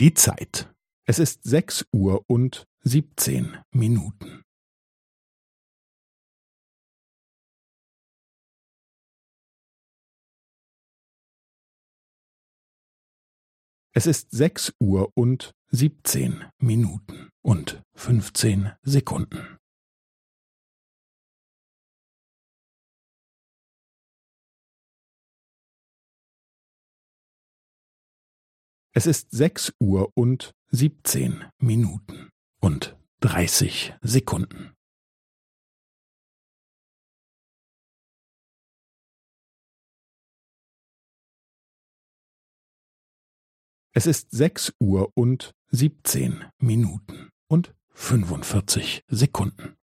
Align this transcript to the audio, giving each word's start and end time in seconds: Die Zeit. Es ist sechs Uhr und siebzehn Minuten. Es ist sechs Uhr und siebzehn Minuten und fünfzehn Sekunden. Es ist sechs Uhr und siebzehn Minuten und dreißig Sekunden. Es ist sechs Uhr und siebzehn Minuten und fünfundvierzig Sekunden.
Die 0.00 0.14
Zeit. 0.14 0.72
Es 1.08 1.18
ist 1.18 1.42
sechs 1.42 1.84
Uhr 1.92 2.22
und 2.28 2.68
siebzehn 2.84 3.58
Minuten. 3.72 4.44
Es 13.92 14.06
ist 14.06 14.30
sechs 14.30 14.72
Uhr 14.78 15.10
und 15.16 15.50
siebzehn 15.66 16.44
Minuten 16.58 17.30
und 17.42 17.82
fünfzehn 17.96 18.70
Sekunden. 18.82 19.57
Es 28.98 29.06
ist 29.06 29.30
sechs 29.30 29.72
Uhr 29.78 30.10
und 30.16 30.56
siebzehn 30.72 31.44
Minuten 31.58 32.30
und 32.60 32.98
dreißig 33.20 33.94
Sekunden. 34.02 34.74
Es 43.92 44.08
ist 44.08 44.32
sechs 44.32 44.74
Uhr 44.80 45.12
und 45.14 45.54
siebzehn 45.68 46.46
Minuten 46.58 47.30
und 47.46 47.76
fünfundvierzig 47.90 49.04
Sekunden. 49.06 49.77